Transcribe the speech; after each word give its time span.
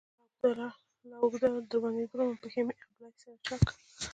لار 0.39 0.59
اوږده 1.21 1.47
ده 1.69 1.77
باندې 1.83 2.03
درومم، 2.11 2.37
پښي 2.41 2.61
مې 2.67 2.75
ابله 2.81 3.09
سینه 3.19 3.39
چاکه 3.45 3.73